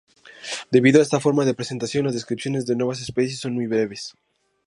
Debido 0.71 0.97
a 0.99 1.03
esta 1.03 1.19
forma 1.19 1.45
de 1.45 1.53
presentación, 1.53 2.05
las 2.05 2.15
descripciones 2.15 2.65
de 2.65 2.75
nuevas 2.75 3.01
especies 3.01 3.39
son 3.39 3.53
muy 3.53 3.67
breves. 3.67 4.15